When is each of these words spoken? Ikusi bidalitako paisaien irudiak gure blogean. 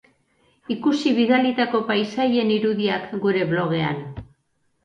Ikusi 0.75 1.11
bidalitako 1.17 1.81
paisaien 1.91 2.55
irudiak 2.57 3.07
gure 3.27 3.47
blogean. 3.53 4.01